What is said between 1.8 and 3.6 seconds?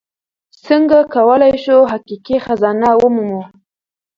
حقیقي خزانه ومومو؟